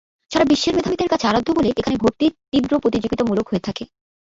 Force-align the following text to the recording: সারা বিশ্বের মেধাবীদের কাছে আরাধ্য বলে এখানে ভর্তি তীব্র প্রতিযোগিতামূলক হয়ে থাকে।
সারা 0.31 0.45
বিশ্বের 0.45 0.75
মেধাবীদের 0.75 1.09
কাছে 1.09 1.25
আরাধ্য 1.27 1.49
বলে 1.53 1.69
এখানে 1.71 1.95
ভর্তি 1.97 2.25
তীব্র 2.51 2.71
প্রতিযোগিতামূলক 2.83 3.45
হয়ে 3.49 3.65
থাকে। 3.67 3.83